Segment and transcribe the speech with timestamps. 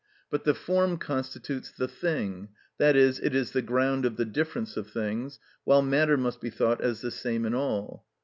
[0.31, 4.89] But the form constitutes the thing, i.e., it is the ground of the difference of
[4.89, 8.03] things; while matter must be thought as the same in all.